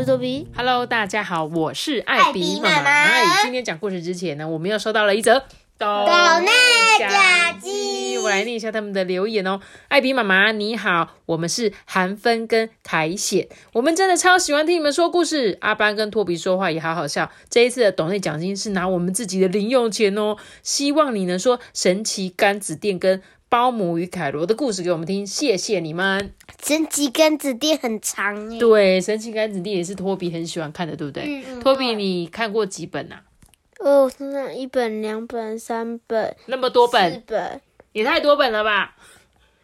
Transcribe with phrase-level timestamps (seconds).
[0.00, 0.48] 我是豆比。
[0.56, 5.40] ！Hello，大家好，我是艾比妈妈今天讲故事之前呢，我们又收到了一则
[5.76, 6.50] 抖抖内
[6.98, 9.60] 假鸡我来念一下他们的留言哦。
[9.88, 15.58] 艾比妈妈你好，我们是韩芬跟凯显，我们真的超喜欢听你们说故事。
[15.60, 17.30] 阿班跟托比说话也好好笑。
[17.50, 23.20] 这一次的抖内奖金是拿我们自己的零用钱哦，希望你能说神奇柑子店跟。
[23.50, 26.32] 包姆与凯罗的故事给我们听，谢谢你们。
[26.62, 31.24] 神奇杆子店很长耶，对，神奇杆子店也是托比很喜欢看的，对不对？
[31.24, 33.24] 嗯嗯托比，你看过几本啊？
[33.80, 38.94] 哦，身上一本、两本、三本、那么多本四，本、也太多本了吧？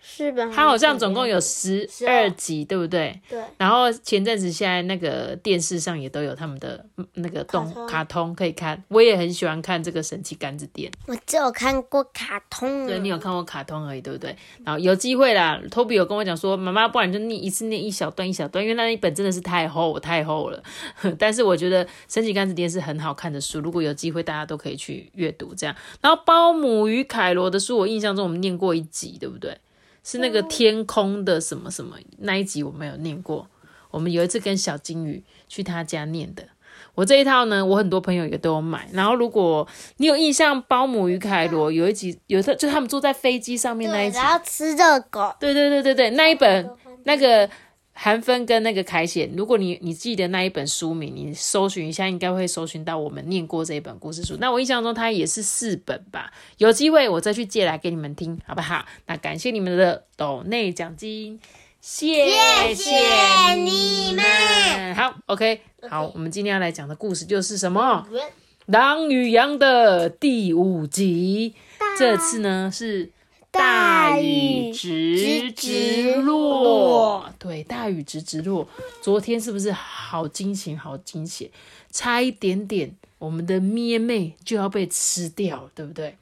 [0.08, 0.48] 四本。
[0.52, 3.20] 它好像总共有十二集，对不对？
[3.28, 10.90] 对，然后前阵子现在那个电视上也都有他们的嗯那个动卡通卡通可以看，我也很喜欢看这个神奇杆子店。
[11.06, 12.86] 我只有看过卡通。
[12.86, 14.34] 对你有看过卡通而已，对不对？
[14.64, 20.62] 然后有机会啦，托比有跟我讲说，妈妈，不然就念一次念一小段一小段，因为那一本真的是太厚太厚了。
[21.18, 25.74] 但是我觉得《神奇杆子店》是很好看的书，如果有机会，大家都可以去阅读这样。
[26.00, 29.56] 然后《包姆与凯罗》的书，我印象中我们念过一集，对不对？
[30.06, 33.48] 是那个天空的什么什么那一集我没有念过。
[33.90, 36.44] 我们有一次跟小金鱼去他家念的。
[36.94, 38.88] 我这一套呢，我很多朋友也都有买。
[38.92, 45.34] 然后如果你有印象，《包姆与凯罗》有一集，有次就他们坐在飞机上面那一对，集，然后吃热狗。
[45.40, 46.70] 对对对对对，那一本
[47.04, 47.48] 那个
[47.98, 54.36] 韩芬跟那个凯显，如果你你记得那一本书名，你搜寻一下，应该会搜寻到我们念过这一本故事书。
[54.38, 58.84] 那我印象中它也是四本吧，有机会我再去借来给你们听，好不好？
[59.06, 61.40] 那感谢你们的抖内奖金，
[61.80, 62.26] 谢
[62.74, 64.94] 谢你们。
[64.94, 68.06] 好，OK，好，我们今天要来讲的故事就是什么？
[68.66, 71.54] 《狼与羊》的第五集。
[71.98, 73.10] 这次呢是
[73.58, 78.68] 大雨直直落，对，大雨直直落。
[79.02, 81.50] 昨天是不是好惊险，好惊险？
[81.90, 86.16] 差一点点，我们的咩妹就要被吃掉了，对不对？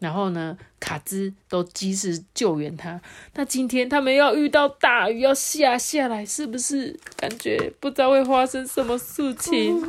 [0.00, 3.00] 然后呢，卡兹都及时救援他。
[3.34, 9.80] 那今天他们要遇到大雨，要下下来，是不是感觉不知道会发生什么事情？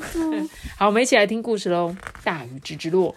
[0.78, 1.94] 好，我们一起来听故事喽。
[2.24, 3.14] 大雨直直落。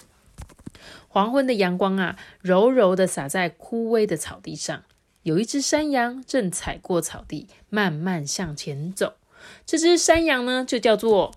[1.08, 4.84] 黄昏的阳光啊，柔柔的洒在枯萎的草地上。
[5.24, 9.16] 有一只山羊正踩过草地，慢慢向前走。
[9.66, 11.34] 这只山羊呢，就叫做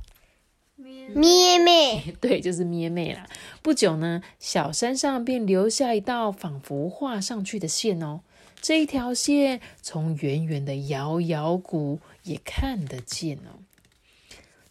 [0.76, 3.26] 咩咩， 对，就是咩咩啦。
[3.62, 8.20] 不久呢，小山上便留下一道仿佛画上去的线哦。
[8.60, 13.62] 这一条线从远远的摇摇谷也看得见哦。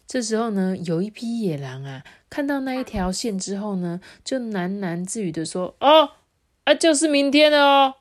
[0.08, 6.12] 这时候呢，有一匹野狼啊，看到那一条线之后呢，就喃喃自语的说：“哦，
[6.64, 7.94] 啊，就是明天了哦。”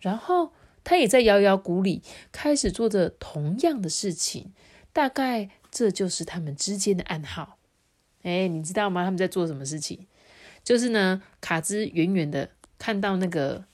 [0.00, 4.52] 然后他也在摇摇谷里开始做着同样的事情，
[4.92, 7.56] 大概这就是他们之间的暗号。
[8.24, 9.04] 哎，你知道吗？
[9.04, 10.08] 他们在做什么事情？
[10.64, 13.64] 就是呢，卡兹远远的看到那个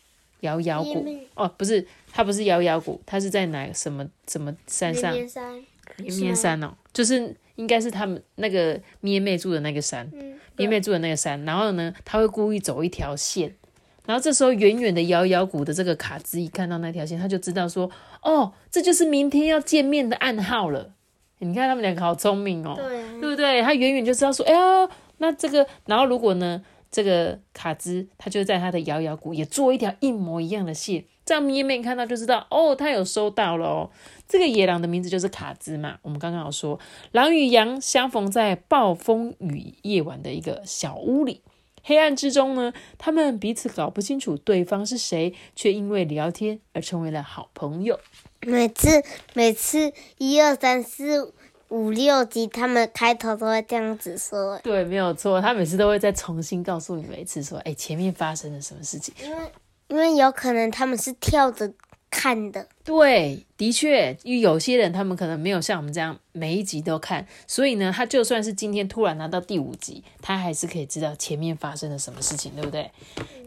[0.40, 5.14] 摇摇谷哦，不是，他不是摇摇谷，他是在哪什么什么山上？
[5.14, 5.64] 绵山，
[5.96, 11.44] 绵绵山哦，就是应该是他们那个咩妹住的那个山，嗯，咩妹住的那个山。
[11.44, 13.54] 然后呢，他会故意走一条线，
[14.06, 17.90] 然后这时候远远的摇摇谷的这个卡兹一看到那条线，他就知道说，
[18.22, 20.94] 哦，这就是明天要见面的暗号了。
[21.40, 23.60] 你看他们两个好聪明哦，对啊，对不对？
[23.60, 24.88] 他远远就知道说，哎呀，
[25.18, 33.90] 那这个，然后如果呢，这个卡兹他就在他的摇摇鼓也做一条一模一样的线，这样咩妹看到就知道，哦，他有收到了哦。
[34.28, 36.78] 这个野狼的名字就是卡兹嘛，我们刚刚有说，
[37.12, 41.42] 狼与羊相逢在暴风雨夜晚的一个小屋里。
[41.82, 47.98] 黑暗之中呢，他们彼此搞不清楚对方是谁，却因为聊天而成为了好朋友。
[48.42, 51.32] 每次每次一二三四
[51.70, 59.14] 五六集，他们开头都会这样子说，对，没有错，他每次都会再重新告诉你们一次，说，哎，前面发生了什么事情。
[59.24, 59.52] 因为
[59.88, 61.72] 因为有可能他们是跳着
[62.10, 72.90] 看的，对，的确，因为有些人他们可能没有像我们这样每一集都看，所以呢，他就算是今天突然拿到第五集，他还是可以知道前面发生了什么事情，对不对？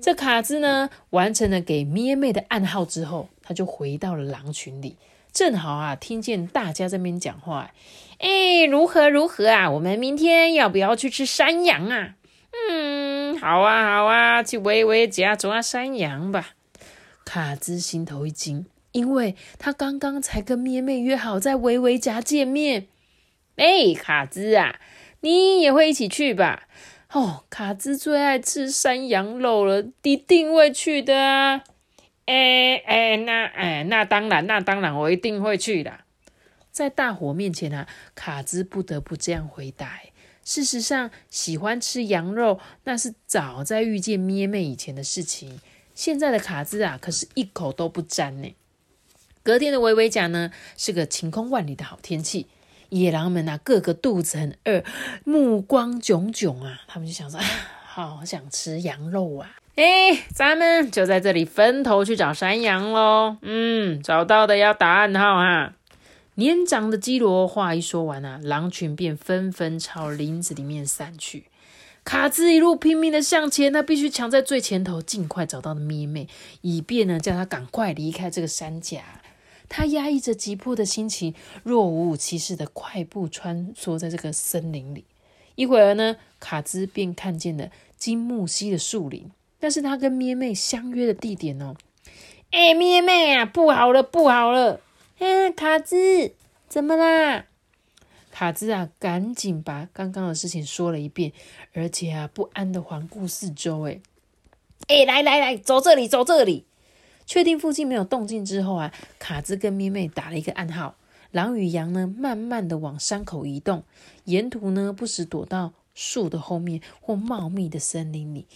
[0.02, 4.96] 这卡兹呢，完成了给咩妹的暗号之后，他就回到了狼群里，
[5.34, 7.72] 正好啊，听见大家在那边讲话，
[8.20, 9.72] 哎，如何如何啊？
[9.72, 12.14] 我们明天要不要去吃山羊啊？
[12.70, 16.50] 嗯好啊，好啊，去维维家抓山羊吧。
[17.26, 22.88] 卡兹心头一惊，因为他刚刚才跟咩妹约好在维维家见面。
[23.56, 24.80] 哎，卡兹啊，
[25.22, 26.68] 你也会一起去吧？
[27.12, 31.64] 哦，卡兹最爱吃山羊肉了，一定会去的啊！
[32.26, 36.00] 哎哎，那哎，那当然，那当然，我一定会去的。
[36.72, 40.00] 在大伙面前啊，卡兹不得不这样回答。
[40.44, 45.60] 事实上，喜欢吃羊肉那是早在遇见咩妹以前的事情。
[45.94, 48.56] 现在的卡兹啊，可是一口都不沾呢。
[49.44, 52.48] 隔天的维维甲呢，是个晴空万里的好天气。
[52.90, 54.84] 野狼们啊，个个肚子很饿，
[55.24, 57.40] 目光炯炯啊，他们就想说，
[57.86, 59.58] 好想吃羊肉啊！
[59.76, 63.38] 哎，咱们就在这里分头去找山羊喽。
[63.42, 65.74] 嗯，找到的要打暗号哈。
[66.36, 71.46] 年长的基罗话一说完啊，狼群便纷纷朝林子里面散去。
[72.04, 76.28] 卡兹一路拼命的向前，他必须抢在最前头，尽快找到咪妹，
[76.62, 79.02] 以便呢叫他赶快离开这个山甲。
[79.70, 81.34] 他压抑着急迫的心情，
[81.64, 85.06] 若无其事的快步穿梭在这个森林里。
[85.56, 89.32] 一会儿呢，卡兹便看见了金木犀的树林。
[89.64, 91.74] 但是他跟咩妹相约的地点哦，
[92.52, 94.82] 哎，咩妹啊，不好了，不好了！
[95.20, 96.34] 哎，卡兹，
[96.68, 97.46] 怎么啦？
[98.30, 101.32] 卡兹啊，赶紧把刚刚的事情说了一遍，
[101.72, 103.88] 而且啊，不安的环顾四周。
[103.88, 104.02] 哎，
[104.90, 106.66] 哎，来来来，走这里，走这里。
[107.26, 110.98] 确定附近没有动静之后啊，卡兹跟咩妹打了一个暗号。
[111.32, 113.86] 狼与羊呢，慢慢的往山口移动，
[114.26, 115.72] 沿途呢，不时躲到。
[115.94, 118.48] 树的后面或茂密的森林里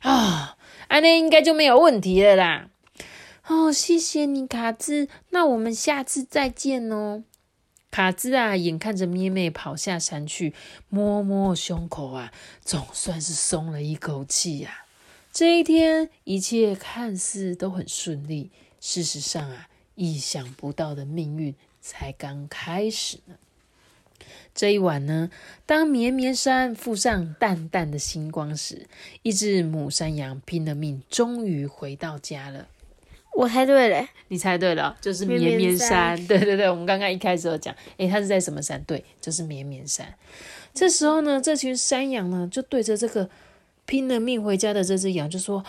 [0.00, 0.56] 啊，
[0.88, 2.70] 安妮应该就没有问题了啦。
[3.46, 5.08] 哦，谢谢你，卡兹。
[5.30, 7.24] 那我们下次再见哦。
[7.90, 10.54] 卡兹啊，眼看着咩妹跑下山去，
[10.88, 12.32] 摸摸胸口啊，
[12.62, 14.86] 总算是松了一口气呀。
[15.32, 18.50] 这一天一切看似都很顺利，
[18.80, 23.34] 事实上啊，意想不到的命运才刚开始呢。
[24.54, 25.30] 这一晚呢，
[25.66, 28.86] 当绵绵山附上淡淡的星光时，
[29.22, 32.68] 一只母山羊拼了命，终于回到家了。
[33.34, 36.16] 我猜对了，你猜对了，就是绵绵山。
[36.28, 38.80] 对对对，我们刚刚一开始有讲，诶，它是在什么山？
[38.84, 40.14] 对，就是绵绵山。
[40.72, 43.28] 这时候呢，这群山羊呢，就对着这个
[43.86, 45.64] 拼了命回家的这只羊就说：“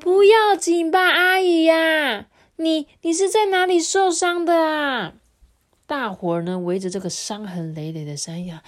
[0.00, 2.26] 不要紧吧，阿姨呀，
[2.56, 5.12] 你你是在哪里受伤的啊？”
[5.90, 8.60] 大伙儿呢围着这个伤痕累累的山羊，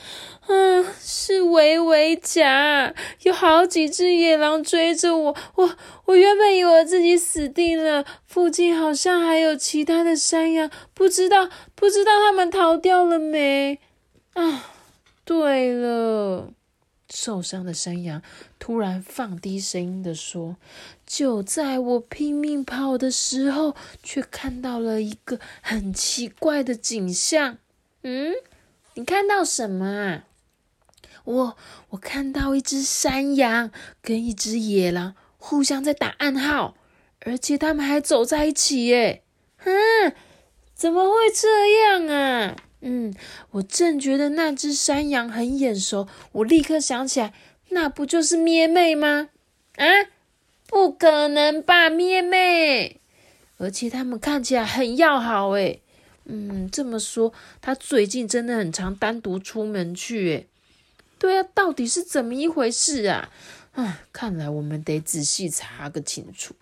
[0.48, 2.92] 嗯，是维维甲，
[3.22, 5.76] 有好几只野狼追着我，我
[6.06, 13.78] 我原本以为自己死定了，附近好像还有其他的山羊，不知道不知道他们逃掉了没？
[14.32, 14.72] 啊，
[15.24, 16.48] 对了。
[17.14, 18.22] 受伤的山羊
[18.58, 20.56] 突然放低声音的说
[21.14, 27.58] ：“就在我拼命跑的时候，却看到了一个很奇怪的景象。
[28.02, 28.32] 嗯，
[28.94, 30.24] 你看到什么啊？
[31.24, 31.56] 我
[31.90, 33.70] 我看到一只山羊
[34.00, 36.78] 跟一只野狼互相在打暗号，
[37.20, 38.86] 而且他们还走在一起。
[38.86, 39.22] 耶！
[39.64, 40.14] 嗯，
[40.74, 43.14] 怎么会这样啊？”嗯，
[43.50, 47.34] 我正觉得那只山羊很眼熟，我立刻想起来，
[47.68, 49.28] 那不就是咩妹吗？
[49.76, 49.84] 啊，
[50.72, 52.98] 不可能吧，咩妹！
[53.58, 55.82] 而且他们看起来很要好，诶。
[56.24, 60.46] 嗯，这么说，他最近真的很常单独出门去，诶。
[61.18, 63.28] 对啊，到底是怎么一回事啊？
[63.72, 66.54] 啊，看来我们得仔细查个清楚。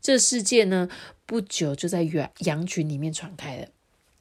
[0.00, 0.88] 这事件呢，
[1.26, 3.66] 不久就在羊羊群里面传开了。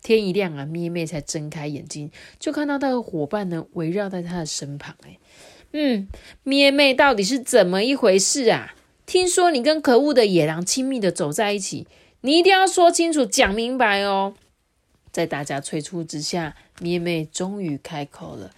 [0.01, 4.95] 天一亮啊，咩妹才睁开眼睛，就看到他的伙伴呢围绕在他的身旁。
[5.03, 5.19] 哎，
[5.73, 6.07] 嗯，
[6.41, 8.73] 咩妹到底是怎么一回事啊？
[9.11, 11.85] 听说你跟可恶的野狼亲密的走在一起，
[12.21, 14.35] 你一定要说清楚、讲明白哦。
[15.11, 18.51] 在大家催促之下，咩妹终于开口了：“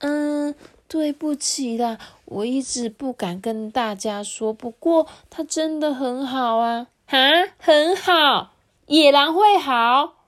[0.00, 0.54] 嗯，
[0.88, 4.52] 对不起啦，我一直不敢跟大家说。
[4.52, 7.18] 不过他真的很好啊，哈，
[7.56, 8.52] 很好，
[8.88, 10.26] 野狼会好。”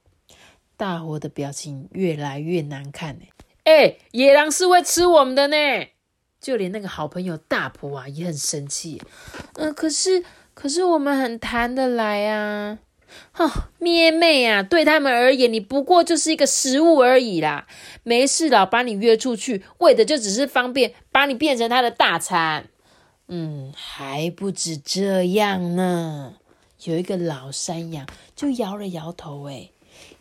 [0.79, 3.27] 大伙的表情越来越难看呢。
[3.65, 5.57] 哎，野狼是会吃我们的呢。
[6.41, 9.03] 就连那个好朋友大婆啊也很生气。
[9.55, 10.23] 嗯，可是
[10.55, 12.79] 可是我们很谈得来啊。
[13.33, 17.67] 哈，咩妹啊，对他们而言，你不过就是一个食物而已啦。
[18.03, 22.69] 没事老把你约出去，为的就只是方便把你变成他的大餐。
[23.29, 26.35] 嗯，还不止这样呢。
[26.83, 29.71] 有一个老山羊就摇了摇头，哎。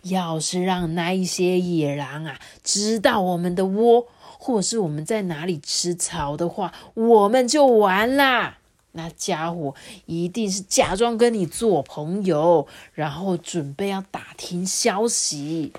[0.04, 4.08] 要是让那一些野狼啊知道我们的窝，
[4.46, 8.60] 或者是我们在哪里吃草的话，我们就完啦。
[8.92, 9.74] 那家伙
[10.06, 15.74] 一定是假装跟你做朋友，然后准备要打听消息。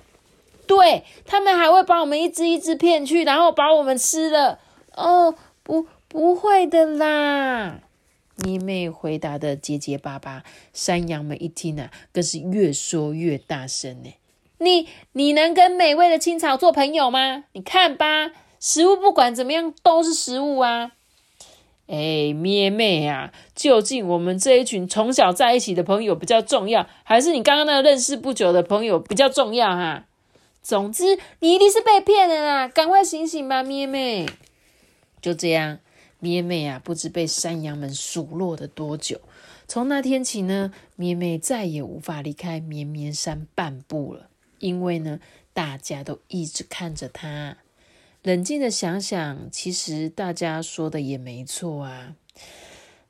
[0.66, 4.58] 对他们还会把我们一只一只骗去，然后把我们吃了。
[4.96, 5.32] 哦，
[5.62, 7.78] 不，不会的啦。
[8.38, 10.42] 妮妹回答的结结巴巴，
[10.72, 14.12] 山羊们一听啊，更是越说越大声呢。
[14.58, 17.44] 你你能跟美味的青草做朋友吗？
[17.52, 18.32] 你看吧，
[18.66, 20.90] 食物不管怎么样都是食物啊。
[21.86, 30.06] 哎，咩妹啊，究竟我们这一群从小在一起的朋友比较重要，还是你刚刚那个认识不久的朋友比较重要哈？
[30.64, 32.66] 总之，你一定是被骗了啦！
[32.66, 34.26] 赶快醒醒吧，咩妹。
[35.22, 35.78] 就这样。
[36.18, 39.20] 咩妹啊，不知被山羊们数落了多久。
[39.68, 44.26] 从那天起呢，咩妹再也无法离开绵绵山半步了，
[44.58, 45.20] 因为呢，
[45.52, 47.58] 大家都一直看着她。
[48.26, 52.16] 冷静的想想，其实大家说的也没错啊。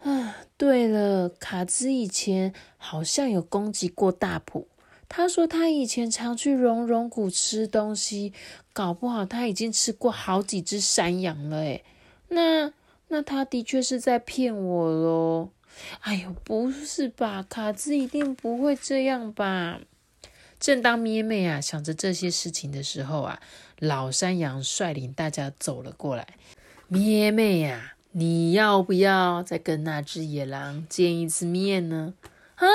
[0.01, 4.69] 啊，对了，卡兹以前好像有攻击过大普。
[5.09, 8.35] 他说他以前常去熔熔谷吃东西，
[8.75, 11.61] 搞不好他已经吃过好几只山羊了。
[11.61, 11.83] 诶
[12.29, 12.75] 那。
[13.09, 15.51] 那他的确是在骗我喽！
[16.01, 17.47] 哎呦，不是吧？
[17.49, 19.81] 卡兹一定不会这样吧？
[20.59, 23.41] 正当咩妹啊想着这些事情的时候啊，
[23.79, 26.27] 老山羊率领大家走了过来。
[26.89, 32.15] 咩妹呀，你要不要再跟那只野狼见一次面呢？
[32.55, 32.67] 啊，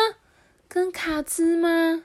[0.68, 2.04] 跟卡兹吗？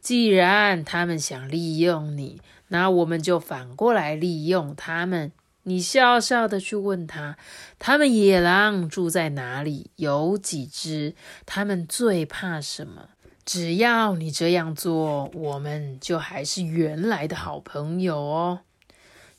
[0.00, 5.32] 既然他们想利用你，那我们就反过来利用他们。
[5.62, 7.36] 你笑笑的去问他，
[7.80, 9.90] 他们野狼住在哪里？
[9.96, 11.16] 有几只？
[11.44, 13.08] 他们最怕什么？
[13.46, 18.60] 只要你这样做，我们就还是原来的好朋友哦。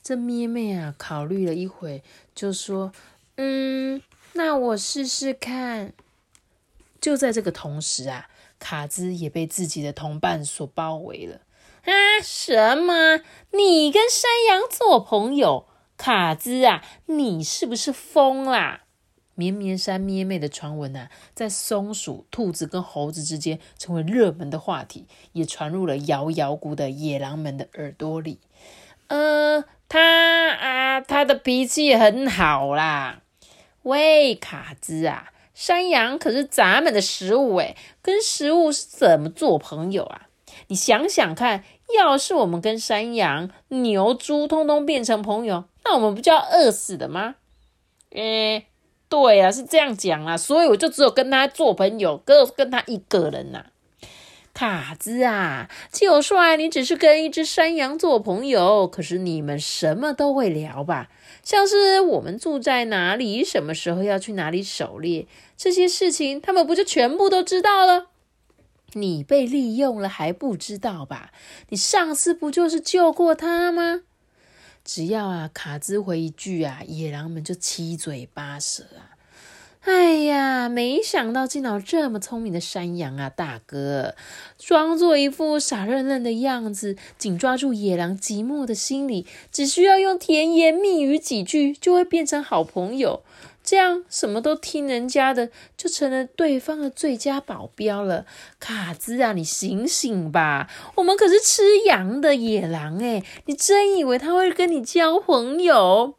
[0.02, 2.02] 这咩咩啊，考虑了一会，
[2.34, 2.94] 就说
[3.36, 4.02] ：“嗯，
[4.34, 5.92] 那我试试看。”
[7.02, 11.42] 就在这个同时啊，卡兹也被自己的同伴所包围了。
[11.84, 11.92] 啊，
[12.24, 13.18] 什么？
[13.52, 15.68] 你跟山羊做朋友？
[15.98, 18.86] 卡兹啊，你是不是疯啦？
[19.38, 28.40] 绵绵山咩妹的传闻啊，在松鼠、兔子跟猴子之间成为热门的话题，也传入了摇摇谷的野狼们的耳朵里。
[29.10, 33.22] 呃，他啊，他的脾气很好啦。
[33.84, 40.24] 喂，卡兹啊，山羊可是咱们的食物诶，跟食物是怎么做朋友啊？
[40.70, 41.64] 你想想看，
[41.96, 47.36] 要是我们跟山羊、牛、猪通通变成朋友，那我们不就要饿死的吗？
[48.10, 48.66] 诶，
[49.10, 53.66] 对啊，是这样讲啊，所以我就只有跟他做朋友，跟跟他一个人呐。
[54.54, 61.10] 卡兹啊，就算你只是跟一只山羊做朋友，可是你们什么都会聊吧？
[61.44, 68.08] 像是我们住在哪里，什么时候要去哪里狩猎，这些事情，他们不就全部都知道了？
[68.94, 71.32] 你被利用了还不知道吧？
[71.70, 74.02] 你上次不就是救过他吗？
[74.88, 79.20] 只要啊，卡兹回一句啊，野狼们就七嘴八舌啊！
[79.82, 84.16] 哎呀，没想到竟然有这么聪明的山羊啊，大哥，
[84.58, 93.24] 装作一副傻愣愣的样子，紧抓住野狼寂寞的心理，只需要用甜言蜜语几句，就会变成好朋友。
[93.68, 98.26] 这样什么都听人家的，就成了对方的最佳保镖了。
[98.62, 100.70] 卡兹啊，你醒醒吧！
[100.96, 106.16] 我们可是吃羊的野狼诶你真以为他会跟你交朋友？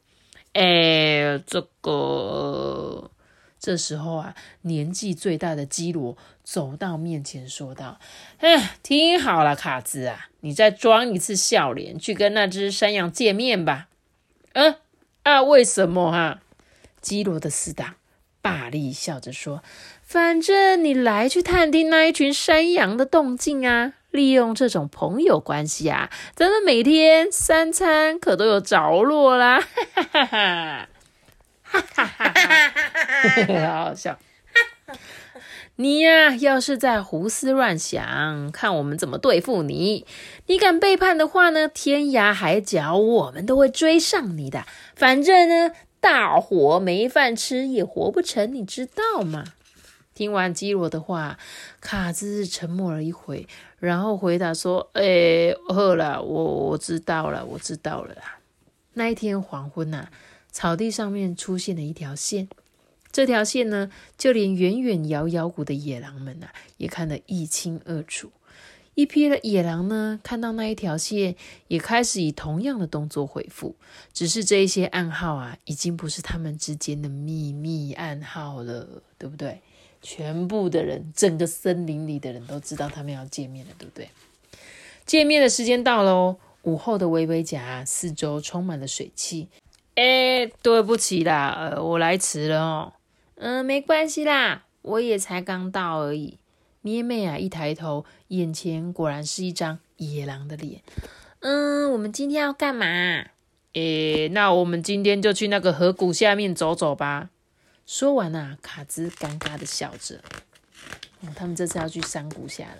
[0.52, 3.10] 哎，这个
[3.58, 7.98] 这时候啊，年纪最大的基罗走到面前说道
[8.40, 13.88] ：“哎，听好了，卡兹啊，你再装一次笑脸，去跟那只山羊见面吧。”
[14.52, 14.74] 嗯
[15.22, 16.40] 啊，为什么哈？
[17.00, 17.94] 基罗的死党
[18.40, 19.62] 霸力笑着说
[20.02, 29.60] ：“反正你来去探听那一群山羊的动静啊，利用这种朋友关系啊，咱们每天三餐可都有着落啦！”
[29.94, 30.88] 哈哈哈
[31.62, 33.66] 哈哈哈哈哈！
[33.68, 34.18] 好好笑。
[35.76, 40.06] 你呀，要是在胡思乱想，看我们怎么对付你。
[40.46, 44.64] 你敢背叛的话呢，天涯海角我们都会追上你的。
[44.94, 45.72] 反正呢。
[46.00, 49.44] 大伙没饭吃也活不成，你知道吗？
[50.14, 51.38] 听完基罗的话，
[51.80, 53.46] 卡兹沉默了一会，
[53.78, 58.16] 然后回答说：“哎，饿了，我我知道了，我知道了。”
[58.94, 60.08] 那一天黄昏呐，
[60.50, 62.48] 草地上面出现了一条线，
[63.12, 68.32] 这条线呢，就连远远遥遥谷的野狼们呐，也看得一清二楚。
[68.98, 71.36] 一批的野狼呢，看到那一条线，
[71.68, 73.76] 也开始以同样的动作回复。
[74.12, 79.60] 只是这一些暗号啊，已经不是他们之间的秘密暗号了，对不对？
[80.02, 84.10] 全部的人，整个森林里的人都知道他们要见面了，对不对？
[85.06, 86.36] 见面的时间到喽！
[86.62, 89.46] 午后的微微甲，四周充满了水汽。
[89.94, 92.92] 哎，对不起啦，我来迟了哦。
[93.36, 96.38] 嗯，没关系啦，我也才刚到而已。
[96.80, 100.82] 咩妹啊，一抬头，眼前果然是一张野狼的脸。
[101.40, 102.86] 嗯，我们今天要干嘛？
[103.74, 107.30] 诶，那我们今天就去那个河谷下面走走吧。
[107.86, 110.20] 说完啊，卡兹尴尬的笑着。
[111.20, 112.78] 哦，他们这次要去山谷下了。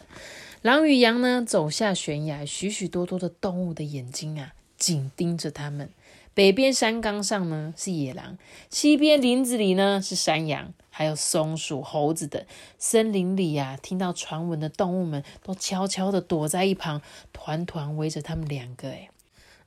[0.63, 5.91] 狼与羊呢，走下悬崖，许许多多的动物的眼睛啊，紧盯着他们。
[6.35, 8.39] 北边山岗上呢是野狼，
[8.71, 12.41] 西边林子里呢是山羊，还有松鼠、猴子等。
[12.79, 18.89] 森林里呀，听到传闻的动物们都悄悄的躲在一旁，团团围着他们两个。
[18.89, 19.11] 哎，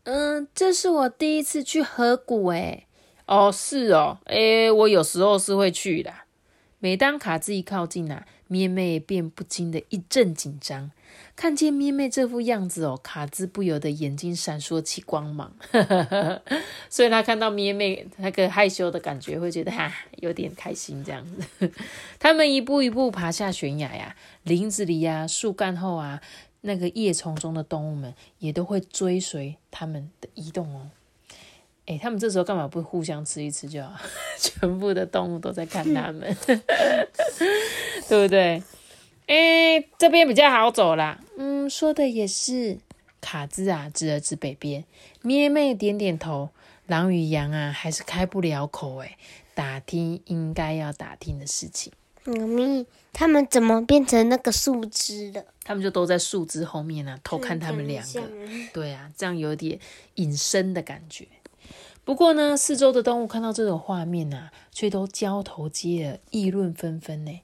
[0.04, 2.46] 嗯，这是我第一次去河谷。
[2.48, 2.86] 哎，
[3.26, 6.14] 哦，是哦，哎，我有时候是会去的。
[6.80, 10.92] 每当卡兹一靠近啊，咩妹便不禁的一阵紧张。
[11.42, 15.52] 看见咩妹这副样子哦，卡兹不由得眼睛闪烁起光芒，
[16.88, 21.72] 所以他看到咩妹那个害羞的感觉，会觉得哈有点开心这样子。
[22.20, 26.22] 他们一步一步爬下悬崖呀，林子里呀、树干后啊，
[26.62, 30.92] 那个叶丛中的动物们也都会追随他们的移动哦。
[31.88, 34.00] 哎，他们这时候干嘛不互相吃一吃就好？
[34.38, 36.38] 全部的动物都在看他们，
[38.08, 38.62] 对不对？
[39.32, 41.18] 哎，这边比较好走啦。
[41.38, 42.80] 嗯，说的也是。
[43.22, 44.84] 卡兹啊，指了指北边。
[45.22, 46.50] 咩妹点点头。
[46.88, 49.16] 狼与羊啊，还是开不了口哎，
[49.54, 51.94] 打听应该要打听的事情。
[52.26, 55.46] 妈咪，他们怎么变成那个树枝了？
[55.64, 58.22] 他们就都在树枝后面呢，偷看他们两个。
[58.74, 59.80] 对啊，这样有点
[60.16, 61.26] 隐身的感觉。
[62.04, 67.40] 不过呢，四周的动物看到这种画面啊，却都交头接耳，议论纷纷呢。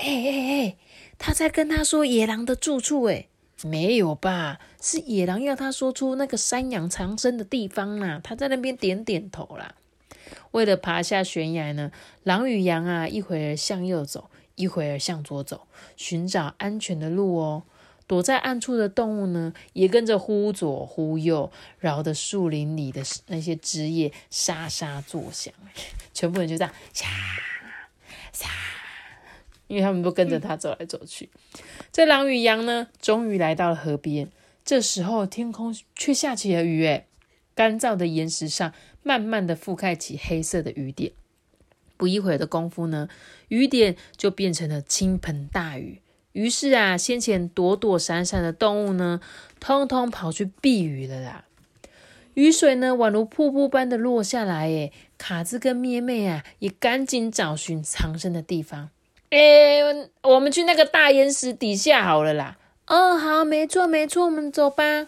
[0.00, 0.76] 哎哎哎！
[1.18, 3.28] 他在跟他说野狼的住处，诶
[3.62, 4.58] 没有吧？
[4.80, 8.18] 是野狼要他说出那个山羊藏身的地方啦。
[8.24, 9.74] 他在那边点点头啦。
[10.52, 17.64] 为了爬下悬崖呢，狼与羊啊，一会儿向右走，一会儿向左走，寻找安全的路哦。
[18.06, 25.52] 躲在暗处的动物呢，也跟着忽左忽右，绕的树林里的那些枝叶沙沙作响，
[26.14, 27.06] 全部人就这样，沙
[28.32, 28.48] 沙。
[29.70, 31.30] 因为他们都跟着他走来走去，
[31.92, 34.28] 这狼与羊呢，终于来到了河边。
[34.64, 37.06] 这时候，天空却下起了雨，诶
[37.54, 38.72] 干燥的岩石上
[39.04, 41.12] 慢慢的覆盖起黑色的雨点。
[41.96, 43.08] 不一会儿的功夫呢，
[43.46, 46.02] 雨点就变成了倾盆大雨。
[46.32, 49.20] 于是啊，先前躲躲闪闪的动物呢，
[49.60, 51.44] 通通跑去避雨了啦。
[52.34, 58.90] 雨水呢，宛如瀑布般的落下来，诶卡兹跟咩咩啊，也赶紧找寻藏身的地方。
[59.30, 59.80] 哎，
[60.22, 62.56] 我们去那个大岩石底下好了啦。
[62.86, 65.06] 哦，好，没错没错，我们走吧。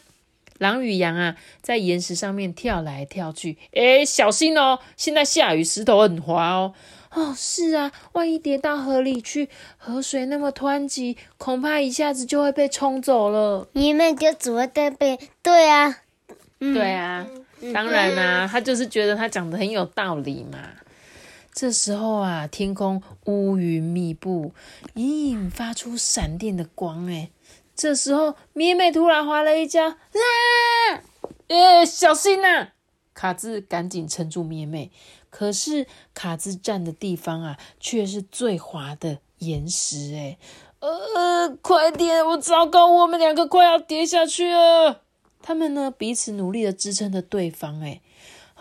[0.59, 3.59] 狼与羊啊，在岩石上面跳来跳去。
[3.75, 6.73] 哎，小心哦，现在下雨，石头很滑哦。
[7.11, 13.67] 哦，是啊，万一跌到河里去，河水那么湍急，恐怕一下子就会被冲走了。
[13.73, 15.19] 你们就只会在被……
[15.43, 15.99] 对啊，
[16.61, 17.27] 对啊，
[17.75, 20.59] 当然啦，他就是觉得他讲的很有道理嘛。
[21.55, 24.55] 这时候啊，天空乌云密布，
[24.95, 27.07] 隐隐发出闪电的光。
[27.09, 27.31] 哎，
[27.77, 29.97] 这时候咩咩突然滑了一跤，啦！
[31.49, 32.69] 哎，小心呐！
[33.13, 34.91] 卡兹赶紧撑住咩咩。
[35.29, 40.15] 可是卡兹站的地方啊，却是最滑的岩石。
[40.15, 40.39] 哎，
[40.81, 42.27] 呃，快点！
[42.27, 45.03] 我糟糕，我们两个快要跌下去了。
[45.43, 47.83] 他们呢，彼此努力的支撑着对方。
[47.83, 48.01] 哎。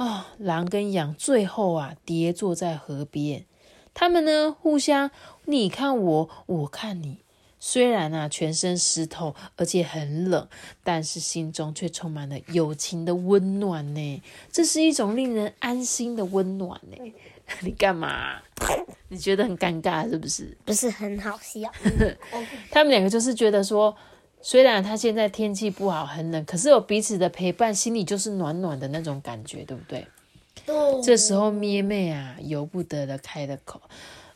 [0.02, 3.46] 啊，狼跟羊最后啊跌坐在河边，
[3.94, 5.12] 他们呢互相
[5.46, 7.20] 你看我，我看你。
[7.60, 10.48] 虽然啊全身湿透，而且很冷，
[10.84, 14.24] 但是心中却充满了友情的温暖呢。
[14.52, 16.98] 这是一种令人安心的温暖呢。
[17.60, 18.42] 你干嘛？
[19.10, 20.58] 你觉得很尴尬是不是？
[20.66, 21.72] 不是很好笑。
[22.72, 23.96] 他们两个就是觉得说。
[24.42, 30.06] 虽然他现在天气不好，很冷，可是有彼此的陪伴，心里就是暖暖的那种感觉，对不对？
[31.04, 33.82] 这时候咩咩啊，由不得的开了口：“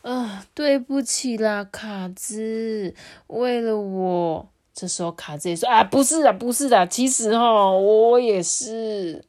[0.02, 2.94] 啊，对不起啦，卡兹，
[3.28, 9.24] 为了我。”这时候卡兹也说：“啊，不是啊，不是的，其实哈，我也是。”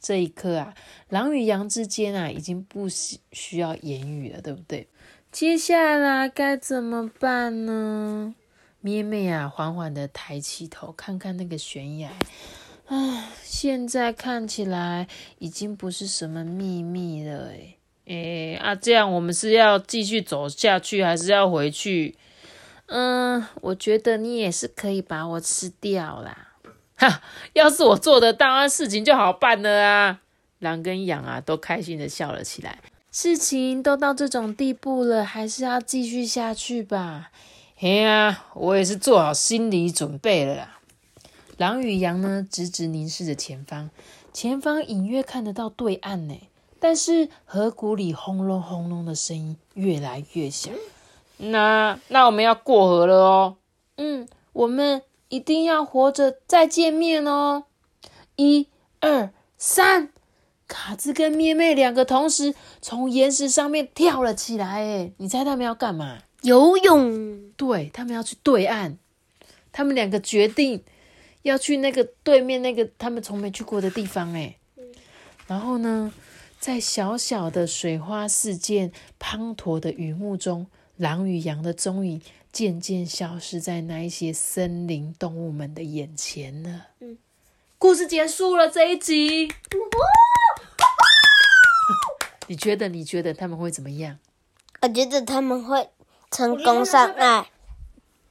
[0.00, 0.72] 这一刻啊，
[1.10, 4.88] 狼与羊之间啊，已经不需需要言语了，对不对？
[5.30, 8.34] 接下来该怎么办呢？
[8.80, 12.10] 咩咩啊，缓缓的抬起头，看看那个悬崖。
[12.86, 22.16] 啊，现在看起来已经不是什么秘密了，诶诶啊，这样我们是要继续走下去，还是要回去？
[22.86, 26.54] 嗯，我觉得你也是可以把我吃掉啦。
[26.96, 27.20] 哈，
[27.52, 30.20] 要是我做得到，那事情就好办了啊！
[30.60, 32.78] 狼跟羊啊，都开心的笑了起来。
[33.10, 37.30] 事情都到这种地步了，还是要继续下去吧。
[37.80, 40.80] 嘿呀，我也是做好心理准备了啦。
[41.58, 43.90] 狼与羊呢，直直凝视着前方，
[44.32, 46.34] 前方隐约看得到对岸呢，
[46.80, 50.74] 但是河谷里轰隆轰隆的声音越来越响。
[51.36, 53.56] 那那我们要过河了哦。
[53.96, 57.62] 嗯，我们一定要活着再见面哦。
[58.34, 58.66] 一、
[58.98, 60.08] 二、三，
[60.66, 64.84] 卡兹跟咩咩两个同时从岩石上面跳了起来。
[64.84, 66.18] 哎，你猜他们要干嘛？
[66.48, 67.52] 游泳。
[67.56, 68.98] 对他们要去对岸。
[69.70, 70.82] 他们两个决定
[71.42, 74.32] 要去那个对面那个他们从没去过的地方。
[74.34, 74.56] 哎，
[75.46, 76.12] 然后呢，
[76.58, 80.66] 在小小的水花四溅、滂沱的雨幕中。
[80.98, 86.88] 狼与羊的踪影渐渐消失在那一些森林动物们的眼前了。
[86.98, 87.16] 嗯，
[87.78, 89.48] 故事结束了这一集。
[92.48, 92.88] 你觉得？
[92.88, 94.18] 你觉得他们会怎么样？
[94.82, 95.88] 我觉得他们会
[96.30, 97.44] 成功上岸。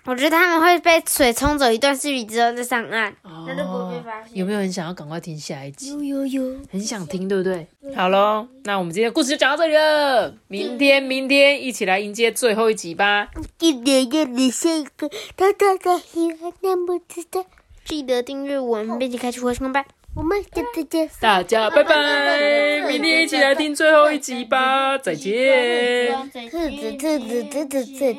[0.06, 3.14] 我觉得他们会被水冲走一段距离之后再上岸，
[3.46, 4.38] 那就不会发现。
[4.38, 5.92] 有没有很想要赶快听下一集？
[5.92, 7.68] 有有有，很想听，对不对？
[7.94, 10.34] 好喽，那我们今天的故事就讲到这里了。
[10.48, 13.28] 明天，明天一起来迎接最后一集吧。
[13.58, 17.46] 记得要你下一个，大大的喜欢那么知道，
[17.84, 19.84] 记得订阅我们，并且开启活动吧。
[20.18, 22.82] 我们下次见，大家拜拜。
[22.88, 26.12] 明天一起来听最后一集吧，再见。
[26.12, 28.14] 兔子，兔子，兔子，兔子。